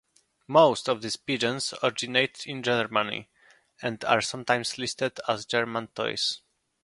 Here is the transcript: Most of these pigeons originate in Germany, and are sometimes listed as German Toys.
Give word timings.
Most 0.47 0.89
of 0.89 1.03
these 1.03 1.15
pigeons 1.15 1.75
originate 1.83 2.47
in 2.47 2.63
Germany, 2.63 3.29
and 3.83 4.03
are 4.03 4.19
sometimes 4.19 4.79
listed 4.79 5.19
as 5.27 5.45
German 5.45 5.89
Toys. 5.93 6.41